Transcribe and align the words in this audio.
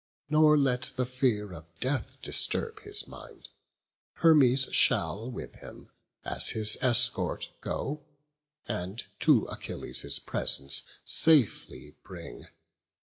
Nor 0.31 0.57
let 0.57 0.93
the 0.95 1.05
fear 1.05 1.53
of 1.53 1.71
death 1.79 2.17
disturb 2.23 2.79
his 2.79 3.07
mind: 3.07 3.49
Hermes 4.13 4.67
shall 4.71 5.29
with 5.29 5.53
him, 5.57 5.91
as 6.25 6.49
his 6.49 6.75
escort, 6.81 7.51
go, 7.61 8.01
And 8.67 9.03
to 9.19 9.45
Achilles' 9.45 10.17
presence 10.17 10.81
safely 11.05 11.97
bring. 12.01 12.47